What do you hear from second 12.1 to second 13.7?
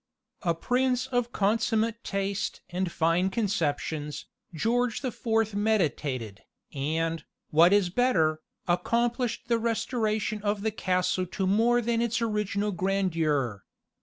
original grandeur.